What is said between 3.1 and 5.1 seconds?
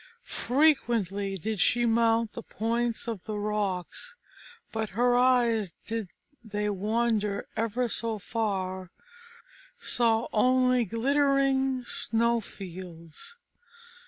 the rocks, but